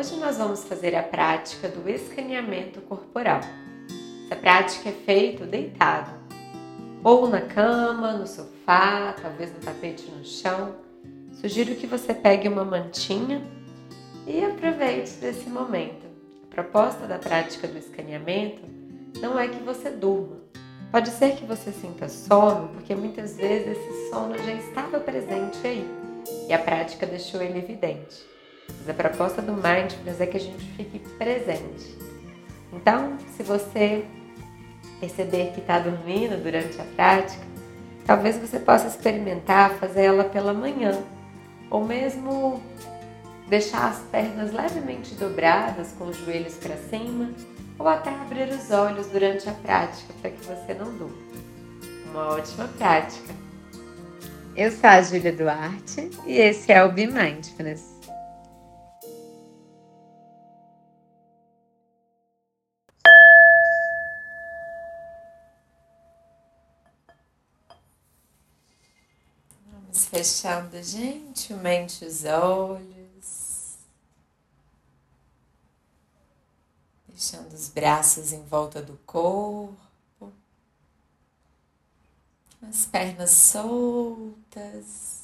Hoje 0.00 0.16
nós 0.16 0.38
vamos 0.38 0.64
fazer 0.64 0.96
a 0.96 1.02
prática 1.02 1.68
do 1.68 1.86
escaneamento 1.86 2.80
corporal. 2.80 3.40
Essa 4.24 4.34
prática 4.34 4.88
é 4.88 4.92
feita 4.92 5.44
deitado, 5.44 6.10
ou 7.04 7.28
na 7.28 7.42
cama, 7.42 8.14
no 8.14 8.26
sofá, 8.26 9.14
talvez 9.20 9.52
no 9.52 9.60
tapete 9.60 10.10
no 10.10 10.24
chão. 10.24 10.74
Sugiro 11.38 11.74
que 11.74 11.86
você 11.86 12.14
pegue 12.14 12.48
uma 12.48 12.64
mantinha 12.64 13.46
e 14.26 14.42
aproveite 14.42 15.16
desse 15.16 15.50
momento. 15.50 16.06
A 16.44 16.54
proposta 16.54 17.06
da 17.06 17.18
prática 17.18 17.68
do 17.68 17.76
escaneamento 17.76 18.62
não 19.20 19.38
é 19.38 19.48
que 19.48 19.62
você 19.62 19.90
durma. 19.90 20.38
Pode 20.90 21.10
ser 21.10 21.36
que 21.36 21.44
você 21.44 21.72
sinta 21.72 22.08
sono, 22.08 22.68
porque 22.68 22.94
muitas 22.94 23.36
vezes 23.36 23.76
esse 23.76 24.08
sono 24.08 24.34
já 24.38 24.54
estava 24.54 24.98
presente 24.98 25.58
aí 25.62 25.86
e 26.48 26.54
a 26.54 26.58
prática 26.58 27.04
deixou 27.04 27.42
ele 27.42 27.58
evidente. 27.58 28.39
Mas 28.78 28.88
a 28.88 28.94
proposta 28.94 29.42
do 29.42 29.52
Mindfulness 29.52 30.20
é 30.20 30.26
que 30.26 30.36
a 30.36 30.40
gente 30.40 30.64
fique 30.76 30.98
presente. 31.18 31.96
Então, 32.72 33.16
se 33.36 33.42
você 33.42 34.04
perceber 35.00 35.52
que 35.52 35.60
está 35.60 35.78
dormindo 35.78 36.42
durante 36.42 36.80
a 36.80 36.84
prática, 36.96 37.42
talvez 38.06 38.36
você 38.36 38.58
possa 38.58 38.86
experimentar 38.86 39.70
fazer 39.74 40.02
ela 40.02 40.24
pela 40.24 40.52
manhã, 40.52 41.02
ou 41.70 41.84
mesmo 41.84 42.62
deixar 43.48 43.88
as 43.88 43.98
pernas 44.10 44.52
levemente 44.52 45.14
dobradas 45.14 45.92
com 45.98 46.06
os 46.06 46.16
joelhos 46.18 46.54
para 46.54 46.76
cima, 46.76 47.30
ou 47.78 47.88
até 47.88 48.10
abrir 48.10 48.48
os 48.48 48.70
olhos 48.70 49.06
durante 49.06 49.48
a 49.48 49.52
prática 49.52 50.12
para 50.20 50.30
que 50.30 50.44
você 50.44 50.74
não 50.74 50.92
durma. 50.96 51.16
Uma 52.10 52.34
ótima 52.34 52.68
prática! 52.78 53.34
Eu 54.56 54.70
sou 54.70 54.90
a 54.90 55.00
Júlia 55.00 55.32
Duarte 55.32 56.10
e 56.26 56.36
esse 56.36 56.72
é 56.72 56.84
o 56.84 56.92
Be 56.92 57.06
Mindfulness. 57.06 57.99
Fechando 70.10 70.82
gentilmente 70.82 72.04
os 72.04 72.24
olhos, 72.24 73.78
deixando 77.06 77.54
os 77.54 77.68
braços 77.68 78.32
em 78.32 78.44
volta 78.44 78.82
do 78.82 78.96
corpo. 79.06 80.32
As 82.68 82.84
pernas 82.86 83.30
soltas. 83.30 85.20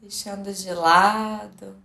Deixando 0.00 0.52
de 0.52 0.72
lado 0.72 1.80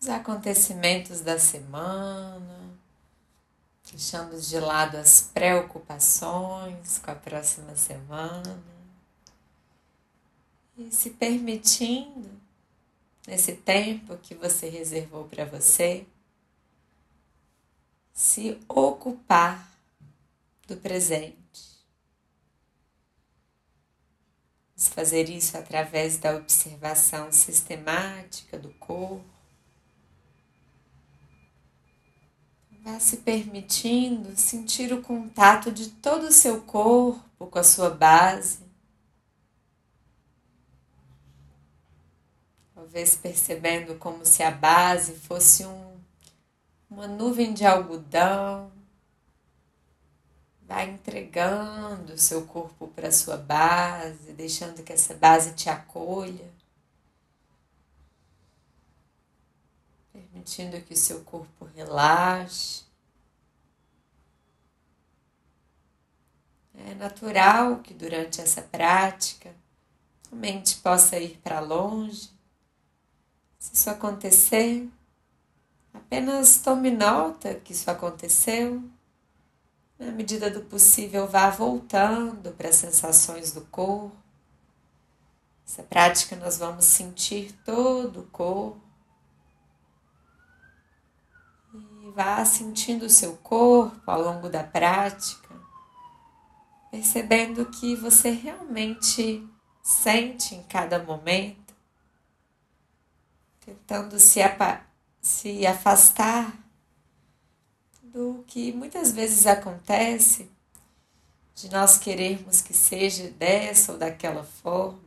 os 0.00 0.08
acontecimentos 0.08 1.20
da 1.20 1.38
semana, 1.38 2.69
deixando 4.00 4.40
de 4.40 4.58
lado 4.58 4.96
as 4.96 5.30
preocupações 5.34 6.96
com 6.96 7.10
a 7.10 7.14
próxima 7.14 7.76
semana 7.76 8.58
e 10.78 10.90
se 10.90 11.10
permitindo, 11.10 12.30
nesse 13.26 13.56
tempo 13.56 14.16
que 14.16 14.34
você 14.34 14.70
reservou 14.70 15.24
para 15.24 15.44
você, 15.44 16.06
se 18.14 18.58
ocupar 18.66 19.70
do 20.66 20.78
presente. 20.78 21.36
Fazer 24.78 25.28
isso 25.28 25.58
através 25.58 26.16
da 26.16 26.36
observação 26.36 27.30
sistemática 27.30 28.58
do 28.58 28.70
corpo. 28.74 29.39
Vá 32.82 32.98
se 32.98 33.18
permitindo 33.18 34.36
sentir 34.36 34.92
o 34.92 35.02
contato 35.02 35.70
de 35.70 35.90
todo 35.90 36.24
o 36.28 36.32
seu 36.32 36.62
corpo 36.62 37.46
com 37.46 37.58
a 37.58 37.64
sua 37.64 37.90
base. 37.90 38.60
Talvez 42.74 43.14
percebendo 43.14 43.96
como 43.96 44.24
se 44.24 44.42
a 44.42 44.50
base 44.50 45.14
fosse 45.14 45.64
um 45.64 45.90
uma 46.90 47.06
nuvem 47.06 47.54
de 47.54 47.64
algodão. 47.64 48.72
Vai 50.62 50.90
entregando 50.90 52.14
o 52.14 52.18
seu 52.18 52.44
corpo 52.46 52.88
para 52.88 53.12
sua 53.12 53.36
base, 53.36 54.32
deixando 54.32 54.82
que 54.82 54.92
essa 54.92 55.14
base 55.14 55.54
te 55.54 55.68
acolha. 55.68 56.59
Permitindo 60.40 60.80
que 60.80 60.94
o 60.94 60.96
seu 60.96 61.20
corpo 61.20 61.66
relaxe. 61.76 62.84
É 66.74 66.94
natural 66.94 67.80
que 67.80 67.92
durante 67.92 68.40
essa 68.40 68.62
prática 68.62 69.54
a 70.32 70.34
mente 70.34 70.76
possa 70.76 71.18
ir 71.18 71.38
para 71.42 71.60
longe. 71.60 72.30
Se 73.58 73.74
isso 73.74 73.90
acontecer, 73.90 74.88
Apenas 75.92 76.58
tome 76.58 76.90
nota 76.90 77.54
que 77.54 77.72
isso 77.72 77.90
aconteceu. 77.90 78.82
Na 79.98 80.10
medida 80.10 80.50
do 80.50 80.62
possível, 80.62 81.26
vá 81.26 81.50
voltando 81.50 82.52
para 82.52 82.68
as 82.68 82.76
sensações 82.76 83.52
do 83.52 83.60
corpo. 83.62 84.16
Essa 85.66 85.82
prática 85.82 86.34
nós 86.36 86.58
vamos 86.58 86.84
sentir 86.84 87.52
todo 87.64 88.20
o 88.20 88.26
corpo. 88.26 88.89
Vá 92.14 92.44
sentindo 92.44 93.06
o 93.06 93.10
seu 93.10 93.36
corpo 93.36 94.10
ao 94.10 94.20
longo 94.20 94.48
da 94.48 94.64
prática, 94.64 95.54
percebendo 96.90 97.66
que 97.66 97.94
você 97.94 98.30
realmente 98.30 99.46
sente 99.82 100.54
em 100.54 100.62
cada 100.64 101.02
momento, 101.02 101.74
tentando 103.64 104.18
se 104.18 104.40
se 105.22 105.66
afastar 105.66 106.52
do 108.02 108.44
que 108.46 108.72
muitas 108.72 109.12
vezes 109.12 109.46
acontece 109.46 110.50
de 111.54 111.70
nós 111.70 111.98
querermos 111.98 112.60
que 112.60 112.72
seja 112.72 113.30
dessa 113.30 113.92
ou 113.92 113.98
daquela 113.98 114.42
forma, 114.42 114.98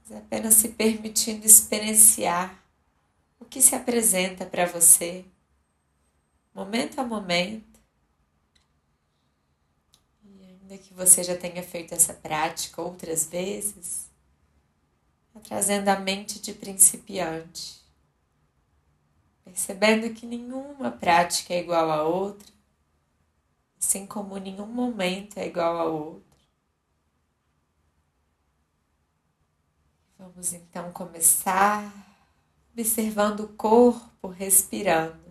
mas 0.00 0.16
apenas 0.16 0.54
se 0.54 0.68
permitindo 0.68 1.44
experienciar 1.44 2.62
o 3.40 3.44
que 3.44 3.60
se 3.60 3.74
apresenta 3.74 4.46
para 4.46 4.64
você, 4.66 5.24
momento 6.54 7.00
a 7.00 7.04
momento. 7.04 7.80
E 10.24 10.44
ainda 10.44 10.78
que 10.78 10.94
você 10.94 11.22
já 11.22 11.36
tenha 11.36 11.62
feito 11.62 11.94
essa 11.94 12.14
prática 12.14 12.80
outras 12.80 13.26
vezes, 13.26 14.10
trazendo 15.42 15.88
a 15.88 15.98
mente 15.98 16.40
de 16.40 16.52
principiante 16.52 17.82
percebendo 19.52 20.12
que 20.14 20.24
nenhuma 20.24 20.90
prática 20.90 21.52
é 21.52 21.60
igual 21.60 21.90
a 21.90 22.02
outra, 22.02 22.50
assim 23.78 24.06
como 24.06 24.38
nenhum 24.38 24.66
momento 24.66 25.36
é 25.36 25.46
igual 25.46 25.78
a 25.78 25.84
outro. 25.84 26.32
Vamos 30.18 30.52
então 30.54 30.90
começar 30.92 31.92
observando 32.72 33.40
o 33.40 33.48
corpo 33.48 34.28
respirando, 34.28 35.21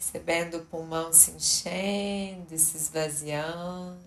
percebendo 0.00 0.56
o 0.56 0.64
pulmão 0.64 1.12
se 1.12 1.32
enchendo 1.32 2.54
e 2.54 2.58
se 2.58 2.74
esvaziando. 2.74 4.00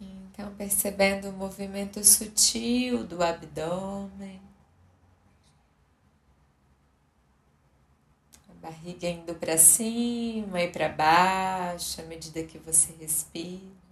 Então, 0.00 0.54
percebendo 0.54 1.28
o 1.28 1.32
movimento 1.32 2.02
sutil 2.02 3.04
do 3.04 3.22
abdômen, 3.22 4.40
a 8.48 8.54
barriga 8.54 9.06
indo 9.06 9.34
para 9.34 9.58
cima 9.58 10.62
e 10.62 10.72
para 10.72 10.88
baixo 10.88 12.00
à 12.00 12.04
medida 12.04 12.42
que 12.42 12.58
você 12.58 12.90
respira. 12.98 13.85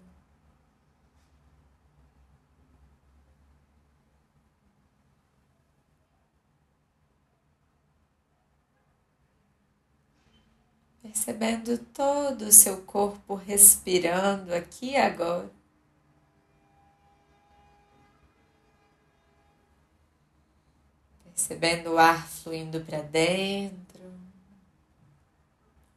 Percebendo 11.15 11.79
todo 11.79 12.43
o 12.43 12.53
seu 12.53 12.83
corpo 12.83 13.37
respirando 13.37 14.53
aqui 14.53 14.91
e 14.91 14.97
agora. 14.97 15.49
percebendo 21.35 21.93
o 21.93 21.99
ar 21.99 22.27
fluindo 22.29 22.81
para 22.81 23.03
dentro, 23.03 24.01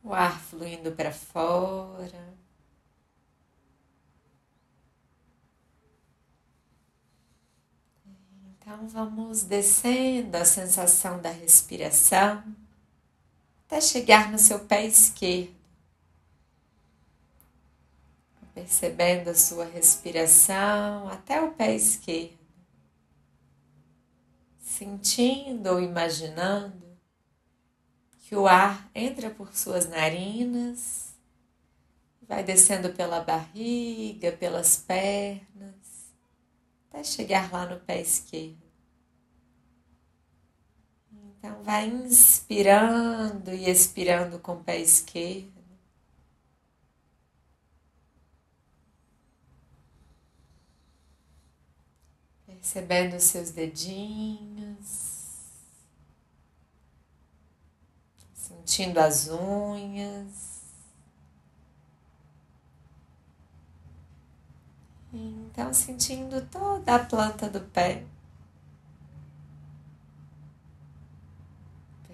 o 0.03 0.13
ar 0.13 0.39
fluindo 0.39 0.91
para 0.91 1.11
fora. 1.11 2.35
Então 8.59 8.87
vamos 8.89 9.43
descendo 9.43 10.35
a 10.35 10.43
sensação 10.43 11.21
da 11.21 11.29
respiração 11.29 12.43
até 13.67 13.81
chegar 13.81 14.31
no 14.31 14.39
seu 14.39 14.61
pé 14.61 14.85
esquerdo. 14.85 15.55
Percebendo 18.53 19.29
a 19.29 19.35
sua 19.35 19.65
respiração 19.65 21.07
até 21.09 21.39
o 21.41 21.51
pé 21.51 21.75
esquerdo. 21.75 22.37
Sentindo 24.59 25.67
ou 25.67 25.81
imaginando 25.81 26.87
que 28.23 28.35
o 28.35 28.47
ar 28.47 28.89
entra 28.95 29.29
por 29.29 29.53
suas 29.53 29.87
narinas, 29.87 31.13
vai 32.27 32.43
descendo 32.43 32.91
pela 32.93 33.21
barriga, 33.21 34.31
pelas 34.33 34.77
pernas, 34.77 36.11
até 36.89 37.03
chegar 37.03 37.51
lá 37.51 37.65
no 37.65 37.79
pé 37.81 38.01
esquerdo. 38.01 38.66
Então, 41.47 41.63
vai 41.63 41.87
inspirando 41.87 43.53
e 43.53 43.69
expirando 43.69 44.37
com 44.37 44.53
o 44.53 44.63
pé 44.63 44.79
esquerdo. 44.79 45.53
Percebendo 52.45 53.15
os 53.15 53.23
seus 53.23 53.51
dedinhos. 53.51 55.07
sentindo 58.33 58.97
as 58.99 59.27
unhas. 59.29 60.61
Então, 65.13 65.73
sentindo 65.73 66.45
toda 66.47 66.95
a 66.95 66.99
planta 67.05 67.49
do 67.49 67.61
pé. 67.61 68.05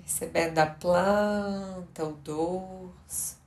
Percebendo 0.03 0.59
a 0.59 0.65
planta, 0.67 2.03
o 2.03 2.11
dorso. 2.13 3.38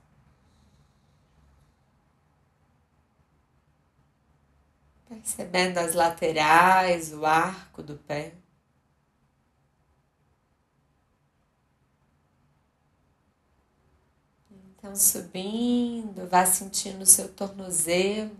Percebendo 5.07 5.77
as 5.77 5.93
laterais, 5.93 7.13
o 7.13 7.25
arco 7.25 7.83
do 7.83 7.95
pé. 7.95 8.33
Então, 14.51 14.95
subindo, 14.95 16.27
vá 16.27 16.45
sentindo 16.45 17.03
o 17.03 17.05
seu 17.05 17.31
tornozelo, 17.33 18.35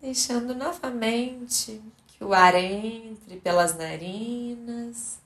deixando 0.00 0.54
novamente 0.54 1.80
que 2.12 2.24
o 2.24 2.32
ar 2.32 2.54
entre 2.54 3.40
pelas 3.40 3.76
narinas, 3.76 5.18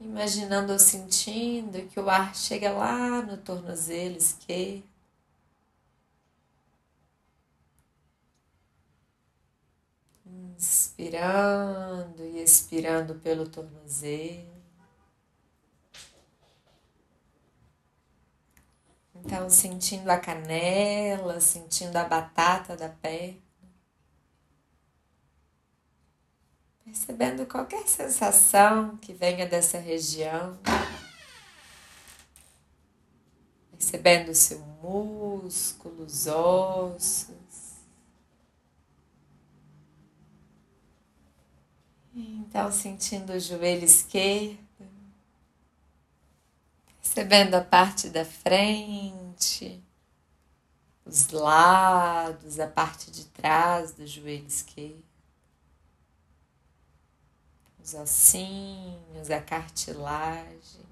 imaginando 0.00 0.72
ou 0.72 0.78
sentindo 0.78 1.86
que 1.88 1.98
o 2.00 2.10
ar 2.10 2.34
chega 2.34 2.72
lá 2.72 3.22
no 3.22 3.36
tornozelo 3.36 4.16
esquerdo. 4.16 4.84
Inspirando 10.26 12.22
e 12.24 12.42
expirando 12.42 13.14
pelo 13.16 13.48
tornozelo. 13.48 14.56
Então, 19.14 19.48
sentindo 19.50 20.08
a 20.10 20.18
canela, 20.18 21.40
sentindo 21.40 21.96
a 21.96 22.04
batata 22.04 22.76
da 22.76 22.88
perna. 22.88 23.45
Percebendo 26.86 27.44
qualquer 27.44 27.86
sensação 27.86 28.96
que 28.96 29.12
venha 29.12 29.46
dessa 29.46 29.78
região. 29.78 30.58
Percebendo 33.72 34.34
seu 34.34 34.60
músculo, 34.82 36.04
os 36.04 36.26
ossos. 36.26 37.36
Então, 42.14 42.72
sentindo 42.72 43.34
o 43.34 43.38
joelho 43.38 43.84
esquerdo 43.84 44.66
percebendo 47.16 47.54
a 47.54 47.62
parte 47.62 48.10
da 48.10 48.26
frente, 48.26 49.82
os 51.02 51.30
lados, 51.30 52.60
a 52.60 52.66
parte 52.66 53.10
de 53.10 53.24
trás 53.24 53.92
do 53.92 54.06
joelho 54.06 54.46
esquerdo, 54.46 55.05
os 57.86 57.94
ossinhos, 57.94 59.30
a 59.30 59.40
cartilagem. 59.40 60.84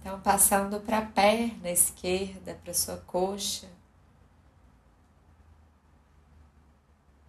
Então, 0.00 0.20
passando 0.20 0.80
para 0.80 0.98
a 0.98 1.06
perna 1.06 1.70
esquerda, 1.70 2.58
para 2.64 2.74
sua 2.74 2.96
coxa. 2.96 3.68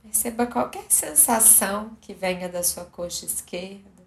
Perceba 0.01 0.47
qualquer 0.47 0.89
sensação 0.89 1.95
que 2.01 2.13
venha 2.13 2.49
da 2.49 2.63
sua 2.63 2.85
coxa 2.85 3.25
esquerda. 3.25 3.99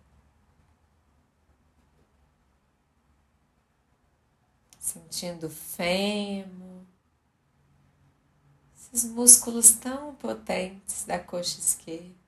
sentindo 4.93 5.49
fêmur, 5.49 6.72
esses 8.93 9.11
músculos 9.11 9.73
tão 9.73 10.15
potentes 10.17 11.05
da 11.05 11.19
coxa 11.19 11.59
esquerda. 11.59 12.23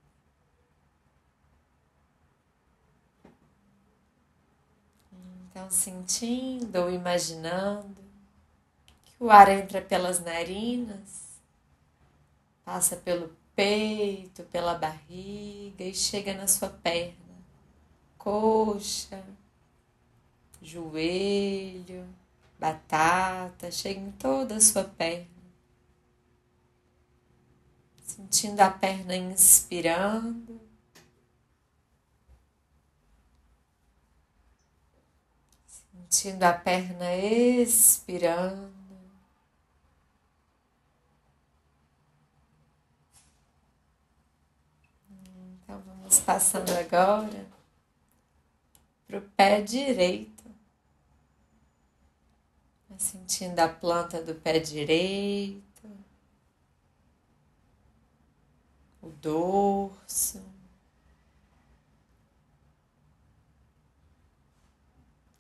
Então, 5.50 5.70
sentindo 5.70 6.76
ou 6.76 6.90
imaginando 6.90 8.02
que 9.05 9.14
o 9.20 9.31
ar 9.31 9.49
entra 9.49 9.81
pelas 9.81 10.19
narinas, 10.20 11.38
passa 12.64 12.96
pelo 12.96 13.37
peito, 13.55 14.43
pela 14.44 14.75
barriga 14.75 15.84
e 15.84 15.94
chega 15.94 16.34
na 16.34 16.49
sua 16.49 16.70
perna, 16.70 17.14
coxa, 18.19 19.22
joelho 20.60 22.08
batata, 22.58 23.70
chega 23.70 24.00
em 24.00 24.12
toda 24.12 24.56
a 24.56 24.60
sua 24.60 24.84
perna. 24.84 25.33
Sentindo 28.05 28.61
a 28.61 28.70
perna 28.70 29.17
inspirando. 29.17 30.61
Sentindo 35.67 36.43
a 36.44 36.53
perna 36.53 37.13
expirando. 37.17 38.73
Então 45.63 45.81
vamos 45.81 46.20
passando 46.20 46.70
agora 46.70 47.46
para 49.08 49.19
o 49.19 49.23
pé 49.23 49.61
direito. 49.63 50.44
Sentindo 52.96 53.58
a 53.58 53.69
planta 53.69 54.23
do 54.23 54.34
pé 54.37 54.61
direito, 54.61 55.73
o 59.05 59.11
dorso. 59.20 60.43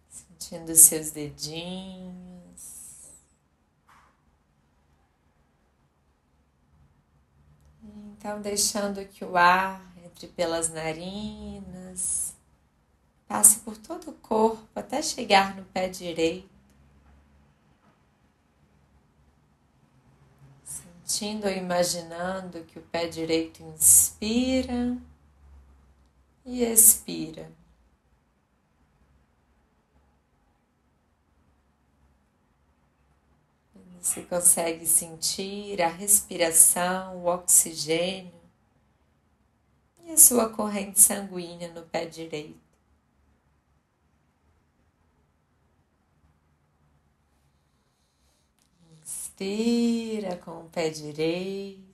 Sentindo 0.08 0.74
seus 0.74 1.10
dedinhos. 1.10 2.34
Então, 7.82 8.40
deixando 8.40 9.04
que 9.06 9.24
o 9.24 9.36
ar 9.36 9.94
entre 10.14 10.28
pelas 10.28 10.68
narinas, 10.68 12.34
passe 13.26 13.58
por 13.60 13.76
todo 13.76 14.10
o 14.10 14.14
corpo 14.14 14.64
até 14.74 15.02
chegar 15.02 15.56
no 15.56 15.64
pé 15.64 15.88
direito. 15.88 16.53
Sentindo 21.04 21.46
ou 21.46 21.52
imaginando 21.52 22.64
que 22.64 22.78
o 22.78 22.82
pé 22.82 23.06
direito 23.06 23.62
inspira 23.62 24.96
e 26.44 26.64
expira. 26.64 27.52
Você 34.00 34.22
consegue 34.22 34.86
sentir 34.86 35.80
a 35.80 35.88
respiração, 35.88 37.16
o 37.16 37.26
oxigênio 37.26 38.32
e 40.04 40.12
a 40.12 40.16
sua 40.16 40.48
corrente 40.50 41.00
sanguínea 41.00 41.72
no 41.72 41.82
pé 41.82 42.04
direito. 42.04 42.63
Inspira 49.34 50.36
com 50.36 50.64
o 50.64 50.68
pé 50.68 50.90
direito. 50.90 51.92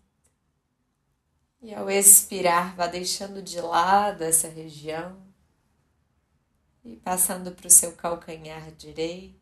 E 1.62 1.75
ao 1.75 1.90
expirar, 1.90 2.76
vá 2.76 2.87
deixando 2.87 3.42
de 3.42 3.61
lado 3.61 4.23
essa 4.23 4.49
região 4.49 5.18
e 6.85 6.97
passando 6.97 7.52
para 7.52 7.66
o 7.66 7.70
seu 7.70 7.94
calcanhar 7.97 8.70
direito, 8.73 9.38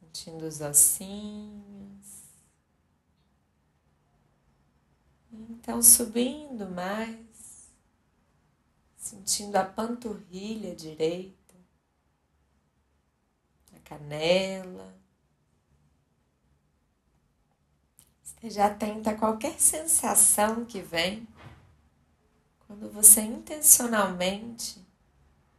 sentindo 0.00 0.44
os 0.44 0.60
ossinhos. 0.60 2.22
Então, 5.32 5.82
subindo 5.82 6.68
mais, 6.68 7.70
sentindo 8.96 9.56
a 9.56 9.64
panturrilha 9.64 10.74
direita, 10.74 11.54
a 13.74 13.78
canela. 13.80 15.01
Esteja 18.42 18.66
atenta 18.66 19.12
a 19.12 19.16
qualquer 19.16 19.60
sensação 19.60 20.64
que 20.64 20.82
vem 20.82 21.28
quando 22.66 22.90
você 22.90 23.20
intencionalmente 23.20 24.84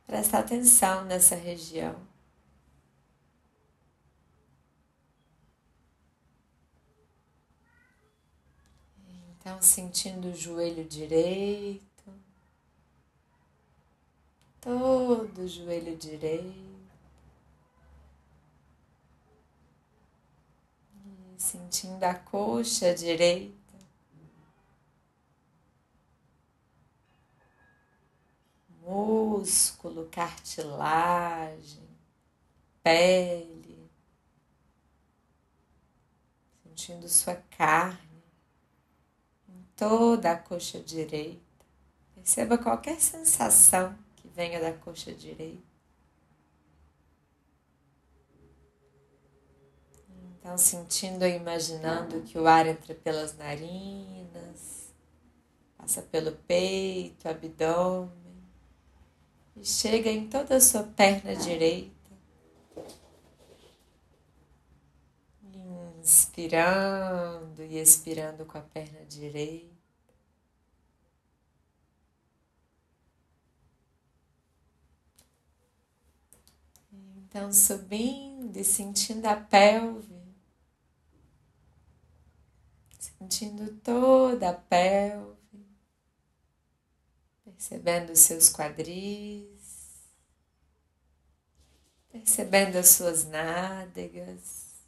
presta 0.06 0.40
atenção 0.40 1.06
nessa 1.06 1.34
região. 1.34 1.96
Então, 9.40 9.62
sentindo 9.62 10.28
o 10.28 10.36
joelho 10.36 10.84
direito, 10.84 12.13
todo 14.60 15.42
o 15.42 15.48
joelho 15.48 15.96
direito. 15.96 16.74
E 21.33 21.33
sentindo 21.44 22.04
a 22.06 22.14
coxa 22.14 22.96
direita. 22.96 23.62
músculo, 28.86 30.10
cartilagem, 30.10 31.88
pele, 32.82 33.90
sentindo 36.64 37.08
sua 37.08 37.36
carne 37.36 38.24
em 39.48 39.66
toda 39.76 40.34
a 40.34 40.38
coxa 40.38 40.82
direita. 40.82 41.42
Perceba 42.14 42.58
qualquer 42.58 43.00
sensação 43.00 43.98
que 44.18 44.28
venha 44.28 44.60
da 44.60 44.74
coxa 44.74 45.14
direita. 45.14 45.73
Então, 50.44 50.58
sentindo 50.58 51.26
e 51.26 51.38
imaginando 51.38 52.22
que 52.24 52.38
o 52.38 52.46
ar 52.46 52.68
entra 52.68 52.94
pelas 52.94 53.34
narinas, 53.38 54.94
passa 55.78 56.02
pelo 56.02 56.34
peito, 56.34 57.30
abdômen 57.30 58.12
e 59.56 59.64
chega 59.66 60.10
em 60.10 60.28
toda 60.28 60.58
a 60.58 60.60
sua 60.60 60.84
perna 60.84 61.34
direita. 61.34 61.94
Inspirando 66.02 67.64
e 67.64 67.80
expirando 67.80 68.46
com 68.46 68.58
a 68.58 68.62
perna 68.62 69.00
direita. 69.06 69.72
Então, 76.92 77.54
subindo 77.54 78.58
e 78.58 78.64
sentindo 78.66 79.26
a 79.26 79.38
pelve, 79.38 80.23
sentindo 83.24 83.74
toda 83.82 84.50
a 84.50 84.53
pelve 84.53 85.34
percebendo 87.46 88.12
os 88.12 88.20
seus 88.20 88.50
quadris, 88.50 90.03
percebendo 92.12 92.77
as 92.77 92.89
suas 92.89 93.25
nádegas, 93.25 94.84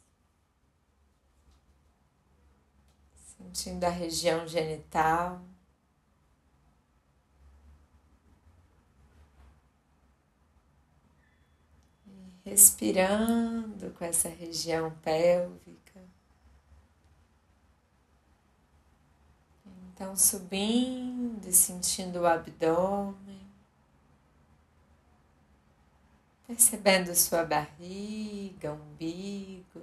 sentindo 3.38 3.84
a 3.84 3.90
região 3.90 4.46
genital. 4.46 5.42
Respirando 12.44 13.90
com 13.94 14.04
essa 14.04 14.28
região 14.28 14.96
pélvica. 14.98 15.85
Então, 19.96 20.14
subindo 20.14 21.50
sentindo 21.50 22.20
o 22.20 22.26
abdômen, 22.26 23.40
percebendo 26.46 27.14
sua 27.14 27.44
barriga, 27.46 28.74
umbigo. 28.74 29.80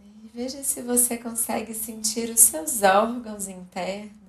E 0.00 0.30
veja 0.32 0.64
se 0.64 0.80
você 0.80 1.18
consegue 1.18 1.74
sentir 1.74 2.30
os 2.30 2.40
seus 2.40 2.82
órgãos 2.82 3.46
internos. 3.46 4.23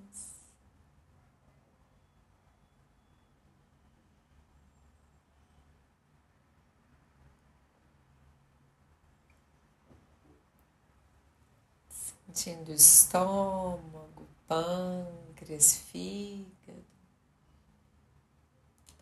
Sentindo 12.36 12.74
estômago, 12.74 14.28
pâncreas, 14.46 15.78
fígado, 15.78 16.86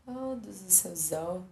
todos 0.06 0.62
os 0.62 0.74
seus 0.74 1.12
órgãos. 1.12 1.50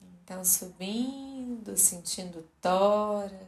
Então, 0.00 0.44
subindo, 0.44 1.76
sentindo 1.76 2.48
tórax, 2.60 3.42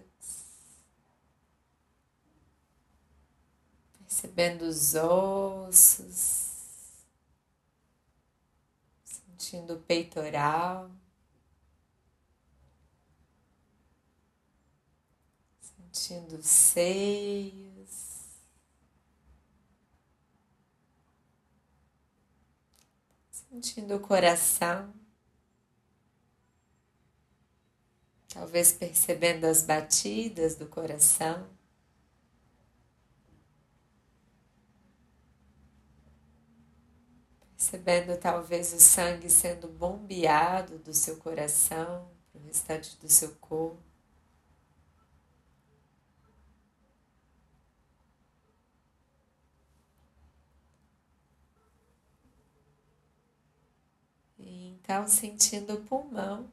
percebendo 4.00 4.62
os 4.62 4.96
ossos, 4.96 6.50
sentindo 9.04 9.74
o 9.74 9.80
peitoral. 9.80 10.90
Sentindo 15.76 16.36
os 16.36 16.46
seios, 16.46 18.24
sentindo 23.30 23.96
o 23.96 24.00
coração, 24.00 24.92
talvez 28.28 28.72
percebendo 28.72 29.44
as 29.44 29.62
batidas 29.62 30.56
do 30.56 30.66
coração. 30.66 31.48
Percebendo 37.56 38.18
talvez 38.20 38.72
o 38.72 38.80
sangue 38.80 39.30
sendo 39.30 39.68
bombeado 39.68 40.78
do 40.80 40.92
seu 40.92 41.16
coração 41.16 42.10
para 42.30 42.40
o 42.40 42.44
restante 42.44 42.96
do 42.98 43.08
seu 43.08 43.34
corpo. 43.36 43.93
Então, 54.84 55.08
sentindo 55.08 55.72
o 55.72 55.80
pulmão, 55.80 56.46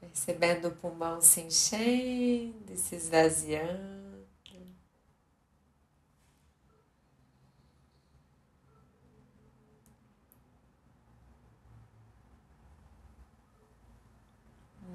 percebendo 0.00 0.68
o 0.68 0.70
pulmão 0.74 1.20
se 1.20 1.42
enchendo 1.42 2.72
e 2.72 2.76
se 2.78 2.94
esvaziando. 2.96 4.26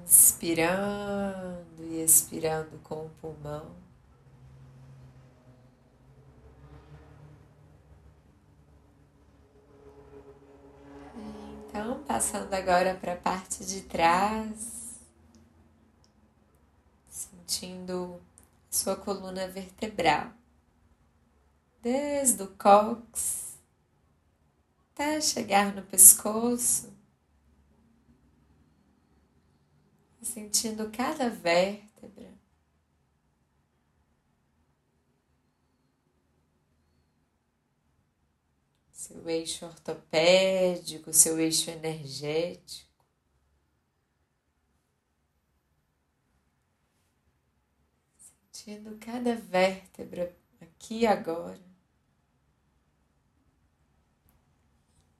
Inspirando 0.02 1.82
e 1.84 2.02
expirando 2.02 2.76
com 2.80 3.06
o 3.06 3.10
pulmão. 3.20 3.83
Então, 11.76 12.04
passando 12.04 12.54
agora 12.54 12.94
para 12.94 13.14
a 13.14 13.16
parte 13.16 13.64
de 13.64 13.82
trás, 13.82 15.00
sentindo 17.08 18.22
sua 18.70 18.94
coluna 18.94 19.48
vertebral, 19.48 20.30
desde 21.82 22.44
o 22.44 22.56
cox 22.56 23.58
até 24.92 25.20
chegar 25.20 25.74
no 25.74 25.82
pescoço, 25.82 26.96
sentindo 30.22 30.92
cada 30.92 31.28
vértebra. 31.28 32.33
Seu 39.04 39.28
eixo 39.28 39.66
ortopédico, 39.66 41.12
seu 41.12 41.38
eixo 41.38 41.70
energético. 41.70 42.90
Sentindo 48.16 48.96
cada 48.98 49.36
vértebra 49.36 50.34
aqui 50.58 51.00
e 51.00 51.06
agora. 51.06 51.60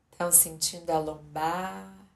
Então, 0.08 0.32
sentindo 0.32 0.88
a 0.88 0.98
lombar. 0.98 2.08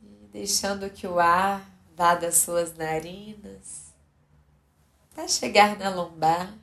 E 0.00 0.28
deixando 0.30 0.88
que 0.90 1.08
o 1.08 1.18
ar 1.18 1.68
vá 1.96 2.14
das 2.14 2.36
suas 2.36 2.76
narinas 2.76 3.92
até 5.10 5.26
chegar 5.26 5.76
na 5.76 5.90
lombar. 5.90 6.56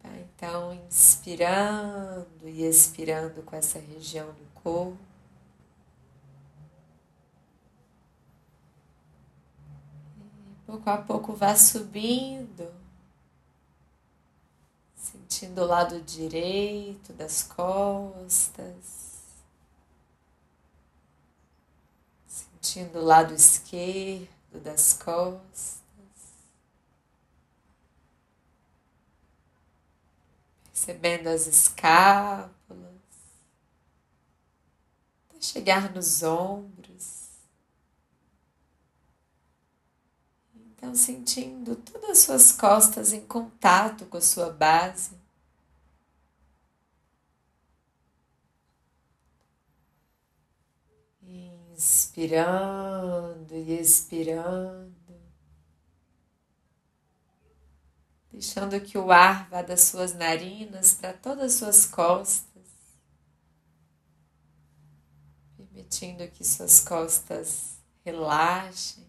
Tá, 0.00 0.08
então, 0.38 0.72
inspirando 0.72 2.28
e 2.44 2.62
expirando 2.62 3.42
com 3.42 3.56
essa 3.56 3.80
região 3.80 4.28
do 4.28 4.46
corpo. 4.62 4.96
pouco 10.64 10.90
a 10.90 10.98
pouco 10.98 11.32
vá 11.32 11.56
subindo, 11.56 12.70
sentindo 14.94 15.62
o 15.62 15.66
lado 15.66 16.00
direito 16.02 17.12
das 17.14 17.42
costas, 17.42 19.16
sentindo 22.28 23.00
o 23.00 23.04
lado 23.04 23.34
esquerdo 23.34 24.28
das 24.62 24.92
costas, 24.92 25.82
percebendo 30.78 31.28
as 31.28 31.46
escápulas, 31.46 32.94
até 35.28 35.40
chegar 35.40 35.92
nos 35.92 36.22
ombros. 36.22 37.28
Então, 40.54 40.94
sentindo 40.94 41.74
todas 41.74 42.10
as 42.10 42.18
suas 42.18 42.52
costas 42.52 43.12
em 43.12 43.26
contato 43.26 44.06
com 44.06 44.16
a 44.16 44.20
sua 44.20 44.50
base. 44.50 45.18
Inspirando 51.74 53.54
e 53.54 53.80
expirando. 53.80 54.97
Deixando 58.38 58.80
que 58.80 58.96
o 58.96 59.10
ar 59.10 59.48
vá 59.50 59.62
das 59.62 59.80
suas 59.80 60.14
narinas 60.14 60.94
para 60.94 61.12
todas 61.12 61.44
as 61.44 61.52
suas 61.54 61.86
costas. 61.86 62.62
Permitindo 65.56 66.28
que 66.28 66.44
suas 66.44 66.78
costas 66.78 67.78
relaxem. 68.04 69.04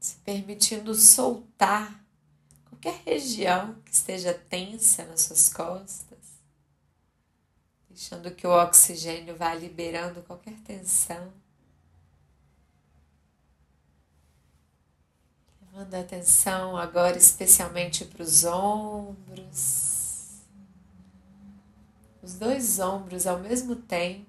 se 0.00 0.16
permitindo 0.24 0.94
soltar 0.94 2.02
qualquer 2.64 3.02
região 3.04 3.74
que 3.82 3.92
esteja 3.92 4.32
tensa 4.32 5.04
nas 5.04 5.20
suas 5.20 5.52
costas, 5.52 6.40
deixando 7.90 8.34
que 8.34 8.46
o 8.46 8.50
oxigênio 8.50 9.36
vá 9.36 9.52
liberando 9.52 10.22
qualquer 10.22 10.58
tensão. 10.60 11.30
Levando 15.78 15.94
a 15.94 16.00
atenção 16.00 16.76
agora 16.76 17.16
especialmente 17.16 18.04
para 18.04 18.24
os 18.24 18.44
ombros, 18.44 20.40
os 22.20 22.34
dois 22.34 22.80
ombros 22.80 23.28
ao 23.28 23.38
mesmo 23.38 23.76
tempo. 23.76 24.26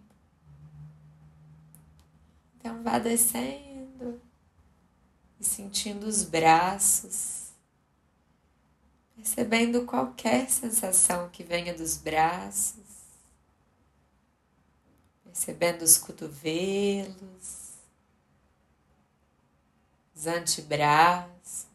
Então 2.55 2.83
vá 2.83 2.99
descendo 2.99 4.21
e 5.39 5.43
sentindo 5.43 6.05
os 6.05 6.23
braços, 6.23 7.47
percebendo 9.15 9.87
qualquer 9.87 10.47
sensação 10.51 11.29
que 11.29 11.43
venha 11.43 11.73
dos 11.73 11.97
braços, 11.97 12.85
percebendo 15.23 15.81
os 15.81 15.97
cotovelos, 15.97 17.68
os 20.19 20.27
antebraços. 20.27 21.69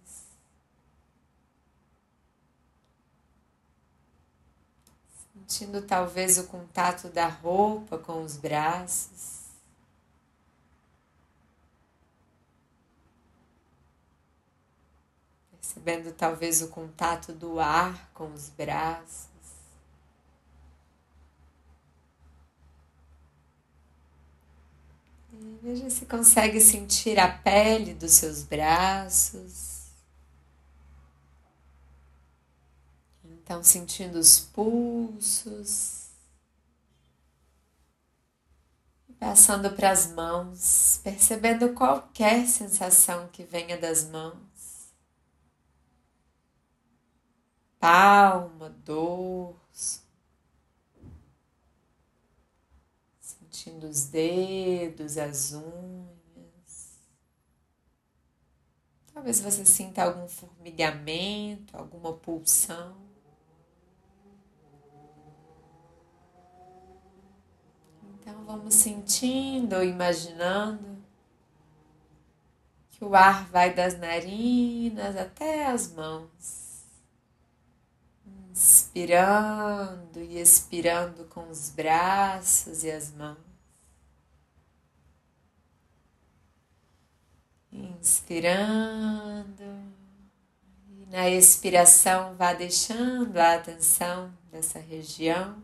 Sentindo 5.32 5.80
talvez 5.82 6.36
o 6.36 6.44
contato 6.44 7.08
da 7.08 7.26
roupa 7.26 7.96
com 7.96 8.22
os 8.22 8.36
braços. 8.36 9.32
percebendo 15.50 16.12
talvez 16.12 16.60
o 16.60 16.68
contato 16.68 17.32
do 17.32 17.58
ar 17.58 18.10
com 18.12 18.32
os 18.32 18.50
braços. 18.50 19.33
Veja 25.62 25.88
se 25.90 26.06
consegue 26.06 26.60
sentir 26.60 27.18
a 27.18 27.28
pele 27.28 27.94
dos 27.94 28.12
seus 28.12 28.42
braços. 28.42 29.84
Então, 33.24 33.62
sentindo 33.62 34.18
os 34.18 34.40
pulsos. 34.40 36.08
Passando 39.18 39.70
para 39.70 39.90
as 39.90 40.12
mãos, 40.12 41.00
percebendo 41.02 41.72
qualquer 41.72 42.46
sensação 42.46 43.28
que 43.32 43.42
venha 43.42 43.78
das 43.78 44.04
mãos. 44.04 44.54
palma, 47.84 48.70
dorso, 48.82 50.03
sentindo 53.64 53.86
os 53.86 54.06
dedos, 54.06 55.16
as 55.16 55.52
unhas. 55.52 56.98
Talvez 59.12 59.40
você 59.40 59.64
sinta 59.64 60.04
algum 60.04 60.28
formigamento, 60.28 61.74
alguma 61.74 62.12
pulsão. 62.12 62.94
Então 68.20 68.44
vamos 68.44 68.74
sentindo 68.74 69.76
ou 69.76 69.82
imaginando 69.82 71.02
que 72.90 73.04
o 73.04 73.14
ar 73.14 73.46
vai 73.46 73.72
das 73.72 73.98
narinas 73.98 75.16
até 75.16 75.66
as 75.66 75.90
mãos 75.92 76.62
inspirando 78.54 80.20
e 80.20 80.38
expirando 80.40 81.24
com 81.24 81.48
os 81.50 81.70
braços 81.70 82.84
e 82.84 82.90
as 82.90 83.10
mãos. 83.10 83.53
Inspirando 87.74 89.64
e 90.88 91.06
na 91.10 91.28
expiração 91.28 92.36
vá 92.36 92.52
deixando 92.52 93.36
a 93.36 93.56
atenção 93.56 94.32
dessa 94.52 94.78
região, 94.78 95.60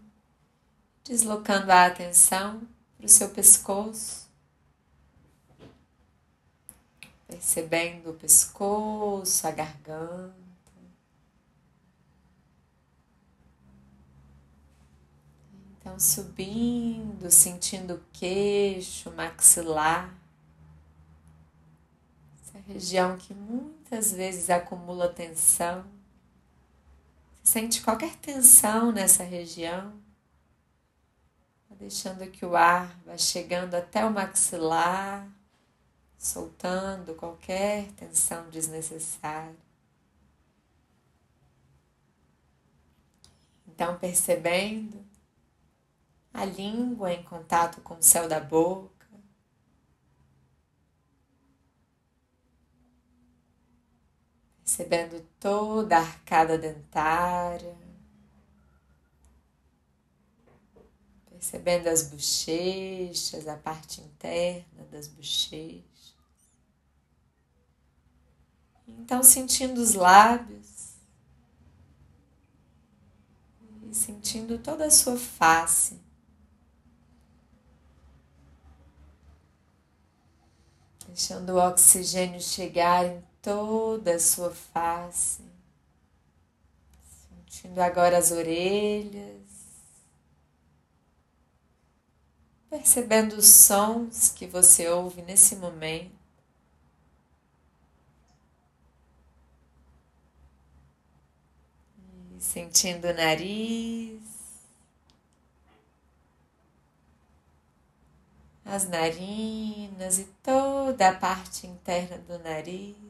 deslocando 1.05 1.71
a 1.71 1.87
atenção 1.87 2.67
para 2.97 3.07
o 3.07 3.09
seu 3.09 3.29
pescoço, 3.31 4.29
percebendo 7.29 8.11
o 8.11 8.15
pescoço, 8.15 9.47
a 9.47 9.53
garganta. 9.53 10.35
Então, 15.79 15.97
subindo, 16.01 17.31
sentindo 17.31 17.95
o 17.95 18.05
queixo, 18.13 19.13
maxilar, 19.13 20.20
Essa 22.51 22.59
região 22.67 23.17
que 23.17 23.33
muitas 23.33 24.13
vezes 24.13 24.51
acumula 24.51 25.09
tensão. 25.09 25.85
Sente 27.45 27.81
qualquer 27.81 28.17
tensão 28.17 28.91
nessa 28.91 29.23
região, 29.23 29.93
deixando 31.79 32.29
que 32.31 32.45
o 32.45 32.57
ar 32.57 32.95
vá 33.07 33.17
chegando 33.17 33.75
até 33.75 34.05
o 34.05 34.11
maxilar, 34.11 35.27
soltando 36.19 37.15
qualquer 37.15 37.91
tensão 37.93 38.51
desnecessária. 38.51 39.57
Então, 43.67 43.97
percebendo 43.99 45.03
a 46.35 46.45
língua 46.45 47.13
em 47.13 47.23
contato 47.23 47.81
com 47.81 47.95
o 47.95 48.03
céu 48.03 48.29
da 48.29 48.41
boca. 48.41 49.00
Percebendo 54.81 55.21
toda 55.39 55.99
a 55.99 56.01
arcada 56.01 56.57
dentária. 56.57 57.77
Percebendo 61.29 61.89
as 61.89 62.05
bochechas, 62.05 63.47
a 63.47 63.57
parte 63.57 64.01
interna 64.01 64.85
das 64.91 65.07
bochechas. 65.07 66.15
Então, 68.89 69.23
sentindo 69.23 69.83
os 69.83 69.93
lábios 69.93 70.95
e 73.83 73.95
sentindo 73.95 74.59
toda 74.59 74.87
a 74.87 74.91
sua 74.91 75.19
face. 75.19 76.01
deixando 81.07 81.51
o 81.51 81.59
oxigênio 81.59 82.41
chegar 82.41 83.05
em 83.05 83.30
toda 83.43 84.15
a 84.15 84.21
sua 84.21 84.51
face, 84.51 85.43
sentindo 87.29 87.81
agora 87.81 88.19
as 88.19 88.31
orelhas, 88.31 89.41
percebendo 92.69 93.37
os 93.37 93.47
sons 93.47 94.31
que 94.31 94.47
você 94.47 94.89
ouve 94.89 95.23
nesse 95.23 95.57
momento. 95.57 96.21
Sentindo 102.39 103.07
o 103.07 103.13
nariz, 103.13 104.21
as 108.65 108.89
narinas 108.89 110.19
e 110.19 110.25
toda 110.43 111.09
a 111.09 111.15
parte 111.15 111.67
interna 111.67 112.19
do 112.19 112.39
nariz, 112.39 113.10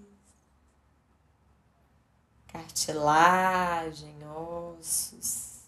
cartilagem, 2.52 4.14
ossos. 4.26 5.60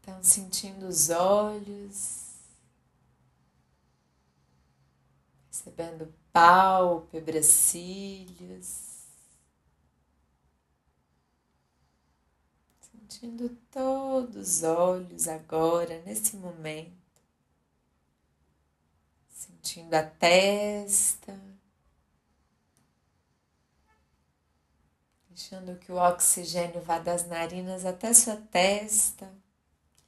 Então, 0.00 0.22
sentindo 0.22 0.86
os 0.86 1.10
olhos, 1.10 2.32
percebendo 5.50 6.12
pálpebras, 6.32 7.46
cílios. 7.46 8.88
sentindo 12.80 13.48
todos 13.70 14.58
os 14.58 14.62
olhos 14.62 15.28
agora, 15.28 16.00
nesse 16.02 16.36
momento, 16.36 17.07
sentindo 19.38 19.94
a 19.94 20.02
testa, 20.02 21.38
deixando 25.28 25.78
que 25.78 25.92
o 25.92 25.96
oxigênio 25.96 26.82
vá 26.82 26.98
das 26.98 27.24
narinas 27.24 27.84
até 27.84 28.12
sua 28.12 28.36
testa, 28.36 29.32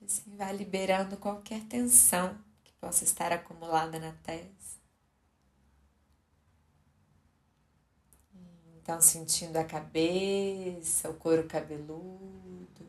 e 0.01 0.05
assim 0.05 0.37
vai 0.37 0.53
liberando 0.57 1.17
qualquer 1.17 1.63
tensão 1.67 2.37
que 2.65 2.73
possa 2.73 3.05
estar 3.05 3.33
acumulada 3.33 4.01
na 4.01 4.11
testa. 4.25 4.81
Então, 8.83 9.01
sentindo 9.01 9.57
a 9.59 9.65
cabeça, 9.65 11.09
o 11.09 11.15
couro 11.15 11.47
cabeludo, 11.47 12.85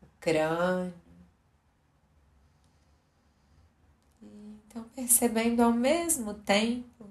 o 0.00 0.06
crânio. 0.18 1.03
Então, 4.74 4.88
percebendo 4.88 5.62
ao 5.62 5.70
mesmo 5.70 6.34
tempo 6.34 7.08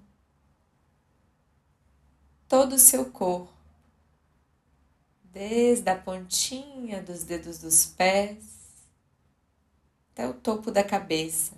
todo 2.46 2.74
o 2.74 2.78
seu 2.78 3.10
corpo, 3.10 3.54
desde 5.24 5.90
a 5.90 5.98
pontinha 5.98 7.02
dos 7.02 7.24
dedos 7.24 7.60
dos 7.60 7.86
pés 7.86 8.84
até 10.12 10.28
o 10.28 10.34
topo 10.34 10.72
da 10.72 10.84
cabeça. 10.84 11.54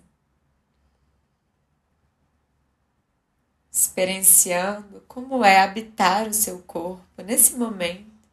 experienciando 3.71 5.01
como 5.01 5.43
é 5.43 5.59
habitar 5.59 6.29
o 6.29 6.33
seu 6.33 6.59
corpo 6.63 7.21
nesse 7.23 7.55
momento, 7.55 8.29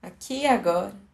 aqui 0.00 0.42
e 0.42 0.46
agora. 0.46 1.07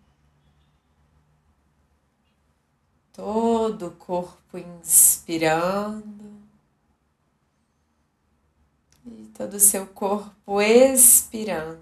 Todo 3.15 3.87
o 3.87 3.93
corpo 3.93 4.59
inspirando 4.59 6.43
e 9.07 9.31
todo 9.35 9.55
o 9.55 9.61
seu 9.61 9.87
corpo 9.87 10.61
expirando. 10.61 11.81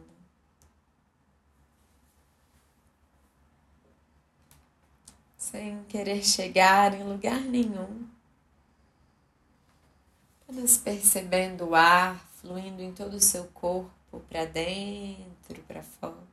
Sem 5.36 5.82
querer 5.84 6.22
chegar 6.24 6.94
em 6.94 7.02
lugar 7.02 7.40
nenhum 7.40 8.06
Apenas 10.52 10.76
percebendo 10.76 11.70
o 11.70 11.74
ar 11.74 12.22
fluindo 12.36 12.82
em 12.82 12.92
todo 12.92 13.14
o 13.14 13.20
seu 13.20 13.44
corpo, 13.54 14.20
para 14.28 14.44
dentro, 14.44 15.62
para 15.66 15.82
fora. 15.82 16.31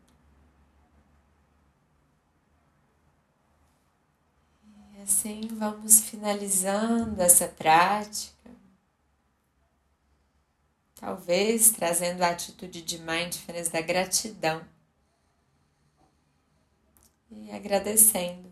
E 5.00 5.02
assim 5.02 5.48
vamos 5.54 6.02
finalizando 6.02 7.22
essa 7.22 7.48
prática. 7.48 8.52
Talvez 10.96 11.72
trazendo 11.72 12.22
a 12.22 12.32
atitude 12.32 12.82
de 12.82 12.98
mindfulness 13.00 13.70
da 13.70 13.80
gratidão. 13.80 14.62
E 17.32 17.50
agradecendo 17.52 18.52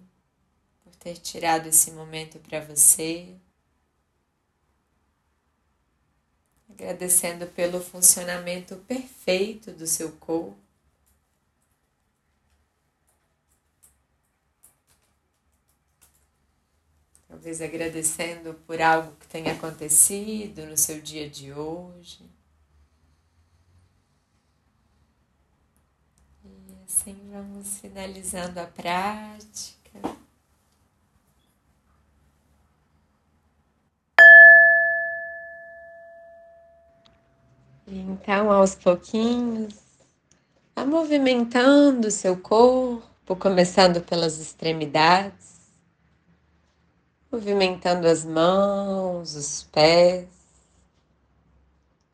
por 0.86 0.96
ter 0.96 1.18
tirado 1.18 1.68
esse 1.68 1.92
momento 1.92 2.40
para 2.40 2.62
você 2.62 3.36
agradecendo 6.70 7.46
pelo 7.48 7.82
funcionamento 7.84 8.78
perfeito 8.88 9.74
do 9.74 9.86
seu 9.86 10.14
corpo. 10.14 10.67
Talvez 17.38 17.62
agradecendo 17.62 18.56
por 18.66 18.82
algo 18.82 19.12
que 19.20 19.28
tenha 19.28 19.54
acontecido 19.54 20.66
no 20.66 20.76
seu 20.76 21.00
dia 21.00 21.30
de 21.30 21.54
hoje. 21.54 22.26
E 26.44 26.74
assim 26.84 27.16
vamos 27.32 27.78
finalizando 27.78 28.60
a 28.60 28.66
prática. 28.66 30.00
Então, 37.86 38.52
aos 38.52 38.74
pouquinhos, 38.74 39.76
vá 40.76 40.84
movimentando 40.88 42.08
o 42.08 42.12
seu 42.12 42.36
corpo, 42.36 43.36
começando 43.36 44.02
pelas 44.02 44.40
extremidades, 44.40 45.57
movimentando 47.38 48.08
as 48.08 48.26
mãos, 48.26 49.36
os 49.36 49.64
pés, 49.72 50.28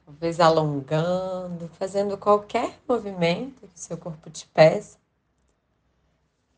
talvez 0.05 0.38
alongando, 0.38 1.69
fazendo 1.79 2.17
qualquer 2.17 2.77
movimento 2.86 3.65
que 3.65 3.79
seu 3.79 3.97
corpo 3.97 4.29
te 4.29 4.45
peça. 4.47 4.97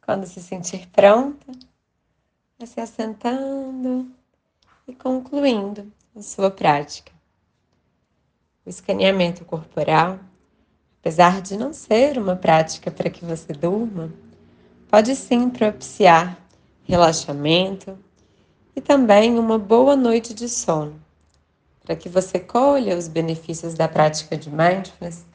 Quando 0.03 0.25
se 0.25 0.41
sentir 0.41 0.87
pronta, 0.87 1.51
vai 2.57 2.65
se 2.65 2.79
assentando 2.79 4.11
e 4.87 4.95
concluindo 4.95 5.91
a 6.15 6.23
sua 6.23 6.49
prática 6.49 7.13
o 8.65 8.69
escaneamento 8.69 9.45
corporal, 9.45 10.19
apesar 10.99 11.39
de 11.39 11.55
não 11.55 11.71
ser 11.71 12.17
uma 12.17 12.35
prática 12.35 12.89
para 12.89 13.11
que 13.11 13.23
você 13.23 13.53
durma, 13.53 14.11
pode 14.89 15.15
sim 15.15 15.51
propiciar 15.51 16.35
relaxamento 16.83 17.95
e 18.75 18.81
também 18.81 19.39
uma 19.39 19.57
boa 19.57 19.95
noite 19.95 20.33
de 20.33 20.49
sono. 20.49 20.99
Para 21.83 21.95
que 21.95 22.09
você 22.09 22.39
colha 22.39 22.97
os 22.97 23.07
benefícios 23.07 23.73
da 23.73 23.87
prática 23.87 24.35
de 24.35 24.49
mindfulness, 24.49 25.25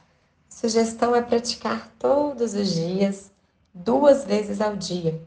a 0.51 0.55
sugestão 0.55 1.15
é 1.15 1.23
praticar 1.23 1.91
todos 1.99 2.55
os 2.55 2.75
dias, 2.75 3.31
duas 3.73 4.25
vezes 4.25 4.61
ao 4.61 4.77
dia. 4.77 5.21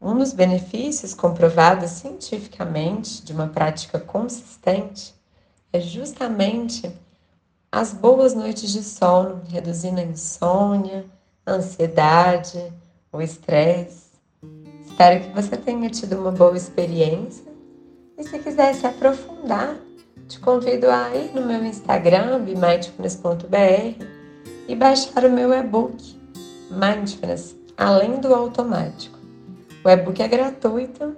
Um 0.00 0.16
dos 0.16 0.32
benefícios 0.32 1.14
comprovados 1.14 1.90
cientificamente 1.90 3.24
de 3.24 3.32
uma 3.32 3.48
prática 3.48 3.98
consistente 3.98 5.14
é 5.72 5.80
justamente 5.80 6.90
as 7.72 7.92
boas 7.92 8.34
noites 8.34 8.70
de 8.70 8.82
sono, 8.82 9.42
reduzindo 9.48 10.00
a 10.00 10.04
insônia, 10.04 11.04
a 11.44 11.52
ansiedade, 11.52 12.72
o 13.12 13.20
estresse. 13.20 14.05
Espero 14.96 15.20
que 15.20 15.28
você 15.28 15.58
tenha 15.58 15.90
tido 15.90 16.18
uma 16.18 16.32
boa 16.32 16.56
experiência 16.56 17.44
e 18.16 18.24
se 18.24 18.38
quiser 18.38 18.74
se 18.74 18.86
aprofundar, 18.86 19.76
te 20.26 20.40
convido 20.40 20.90
a 20.90 21.14
ir 21.14 21.34
no 21.34 21.44
meu 21.44 21.62
Instagram, 21.66 22.40
bemindfulness.br 22.40 24.02
e 24.66 24.74
baixar 24.74 25.26
o 25.26 25.30
meu 25.30 25.52
e-book 25.52 26.18
Mindfulness 26.70 27.54
Além 27.76 28.20
do 28.20 28.34
Automático. 28.34 29.18
O 29.84 29.90
e-book 29.90 30.22
é 30.22 30.28
gratuito 30.28 31.14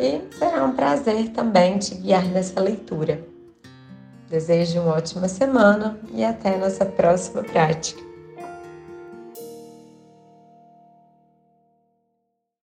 e 0.00 0.20
será 0.36 0.64
um 0.64 0.72
prazer 0.72 1.28
também 1.28 1.78
te 1.78 1.94
guiar 1.94 2.24
nessa 2.24 2.60
leitura. 2.60 3.24
Desejo 4.28 4.80
uma 4.80 4.96
ótima 4.96 5.28
semana 5.28 5.96
e 6.12 6.24
até 6.24 6.56
nossa 6.56 6.84
próxima 6.84 7.44
prática. 7.44 8.02